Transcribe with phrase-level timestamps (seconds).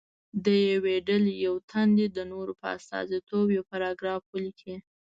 [0.45, 4.75] د یوې ډلې یو تن دې د نورو په استازیتوب یو پاراګراف ولیکي.